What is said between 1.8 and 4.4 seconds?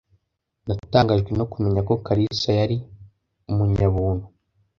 ko Karisa yari umunyabuntu.